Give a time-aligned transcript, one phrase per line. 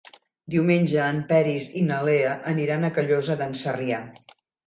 [0.53, 4.01] Diumenge en Peris i na Lea aniran a Callosa d'en Sarrià.